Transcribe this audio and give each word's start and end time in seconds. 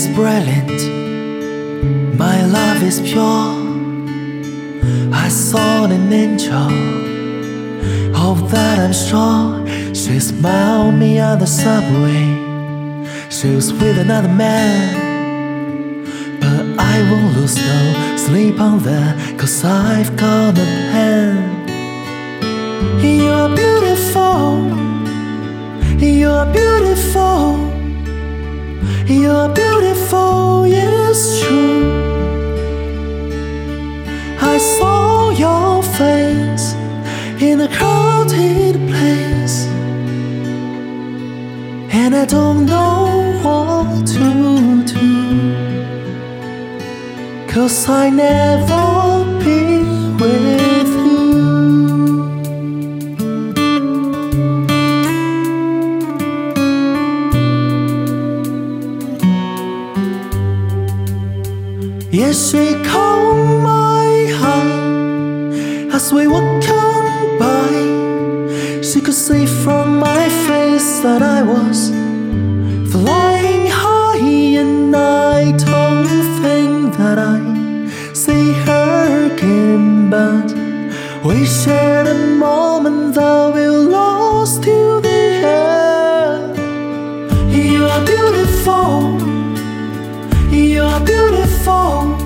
is 0.00 0.08
brilliant, 0.14 0.80
my 2.18 2.38
love 2.46 2.82
is 2.82 3.00
pure. 3.00 3.50
I 5.12 5.28
saw 5.28 5.84
an 5.84 6.12
angel, 6.12 6.70
of 8.26 8.50
that 8.50 8.78
I'm 8.78 8.94
sure. 9.08 9.66
She 9.94 10.18
smiled 10.20 10.94
me 10.94 11.20
on 11.20 11.38
the 11.38 11.46
subway. 11.46 12.24
She 13.28 13.48
was 13.54 13.72
with 13.74 13.98
another 13.98 14.32
man. 14.44 16.04
But 16.40 16.64
I 16.92 16.96
won't 17.10 17.36
lose 17.36 17.56
no 17.56 18.16
sleep 18.16 18.58
on 18.58 18.78
that, 18.88 19.38
cause 19.38 19.64
I've 19.64 20.16
got 20.16 20.58
a 20.66 20.68
pen. 20.92 21.34
You're 23.04 23.50
beautiful, 23.62 24.44
you're 25.98 26.46
beautiful. 26.58 27.70
You're 29.10 29.48
beautiful, 29.48 29.69
yes, 31.20 31.42
true. 31.42 31.84
I 34.40 34.58
saw 34.58 35.30
your 35.30 35.82
face 35.82 36.74
in 37.42 37.60
a 37.60 37.68
crowded 37.68 38.76
place, 38.88 39.66
and 41.92 42.14
I 42.14 42.24
don't 42.24 42.66
know 42.66 43.38
what 43.42 44.06
to 44.14 44.84
do. 44.84 45.10
Cause 47.48 47.88
I 47.88 48.10
never 48.10 48.89
Yes, 62.12 62.50
she 62.50 62.74
caught 62.82 63.62
my 63.62 64.26
heart 64.40 65.94
as 65.94 66.12
we 66.12 66.24
come 66.24 67.38
by. 67.38 68.82
She 68.82 69.00
could 69.00 69.14
see 69.14 69.46
from 69.46 70.00
my 70.00 70.28
face 70.48 70.98
that 71.04 71.22
I 71.22 71.42
was 71.42 71.90
flying 72.90 73.68
high, 73.70 74.58
and 74.58 74.96
I 74.96 75.52
don't 75.52 76.08
think 76.42 76.96
that 76.96 77.18
I 77.20 77.38
see 78.12 78.54
her 78.54 79.30
again. 79.32 80.10
But 80.10 80.52
we 81.24 81.46
shared 81.46 82.08
a 82.08 82.18
moment 82.26 83.14
that 83.14 83.54
we 83.54 83.68
lost 83.68 84.64
to 84.64 85.00
the 85.00 85.22
end. 85.46 86.58
You 87.54 87.86
are 87.86 88.04
beautiful. 88.04 89.20
You're 90.50 90.98
beautiful 91.06 91.39
beautiful. 91.60 92.16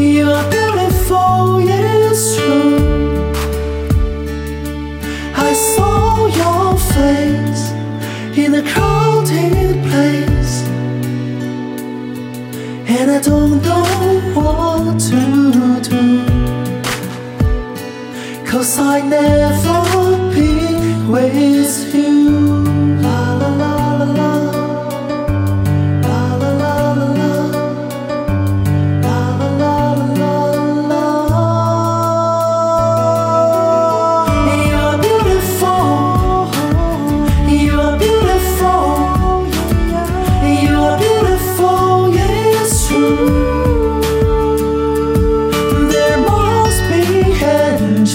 You 0.00 0.30
are 0.30 0.50
beautiful, 0.50 1.58
it's 1.60 2.36
true. 2.36 3.32
I 5.34 5.52
saw 5.52 6.26
your 6.26 6.76
face 6.94 7.70
in 8.38 8.54
a 8.54 8.62
crowded 8.62 9.82
place, 9.90 10.62
and 12.88 13.10
I 13.10 13.20
don't 13.20 13.62
know 13.62 13.84
what 14.34 15.00
to 15.10 15.80
do. 15.90 16.24
Cause 18.46 18.78
I 18.78 19.00
never 19.00 20.32
be 20.34 21.10
with 21.10 21.34
you. 21.34 21.95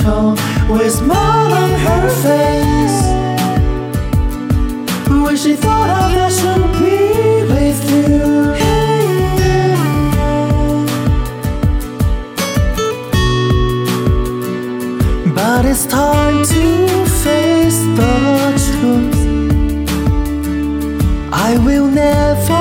tall 0.01 0.31
with 0.69 0.93
smile 0.93 1.53
on 1.53 1.71
her 1.85 2.09
face. 2.25 2.99
When 5.23 5.37
she 5.37 5.55
thought 5.55 5.89
of 5.89 6.11
I 6.25 6.29
should 6.39 6.65
be 6.79 6.97
with 7.53 7.79
you. 7.91 8.19
But 15.35 15.65
it's 15.65 15.85
time 15.85 16.43
to 16.53 16.63
face 17.23 17.79
the 17.99 18.13
truth. 18.65 19.21
I 21.31 21.57
will 21.65 21.87
never. 21.87 22.60